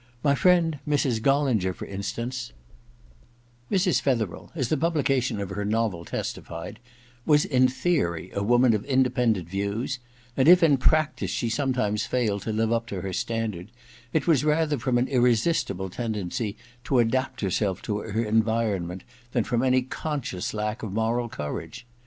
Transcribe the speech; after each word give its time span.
My 0.23 0.33
friend 0.33 0.79
Mrs. 0.89 1.21
Gollinger, 1.21 1.75
for 1.75 1.85
instance 1.85 2.53
* 3.11 3.71
Mrs. 3.71 4.01
Fetherel, 4.01 4.49
as 4.55 4.69
the 4.69 4.75
publication 4.75 5.39
of 5.39 5.51
her 5.51 5.63
novel 5.63 6.05
testified, 6.05 6.79
was 7.23 7.45
in 7.45 7.67
theory 7.67 8.31
a 8.33 8.41
woman 8.41 8.73
of 8.73 8.83
inde 8.85 9.13
pendent 9.13 9.43
views; 9.47 9.99
and 10.35 10.47
if 10.47 10.63
in 10.63 10.77
practice 10.77 11.29
she 11.29 11.49
sometimes 11.51 12.07
failed 12.07 12.41
to 12.41 12.51
live 12.51 12.73
up 12.73 12.87
to 12.87 13.01
her 13.01 13.13
standard, 13.13 13.71
it 14.11 14.25
was 14.25 14.43
rather 14.43 14.79
from 14.79 14.97
an 14.97 15.07
irresistible 15.07 15.91
tendency 15.91 16.57
to 16.83 16.97
adapt 16.97 17.41
herself 17.41 17.83
to 17.83 17.99
her 17.99 18.25
environment 18.25 19.03
than 19.33 19.43
from 19.43 19.61
any 19.61 19.83
conscious 19.83 20.51
lack 20.51 20.81
of 20.81 20.91
moral 20.91 21.29
courage. 21.29 21.85